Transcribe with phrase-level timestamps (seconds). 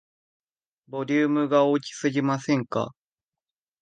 [0.87, 2.89] ボリュームが大きすぎませんか